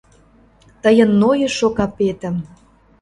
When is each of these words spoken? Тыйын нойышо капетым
Тыйын 0.81 1.09
нойышо 1.21 1.67
капетым 1.77 2.35